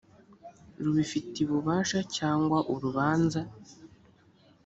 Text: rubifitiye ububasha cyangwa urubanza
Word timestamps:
rubifitiye 0.83 1.47
ububasha 1.49 1.99
cyangwa 2.17 2.57
urubanza 2.73 3.39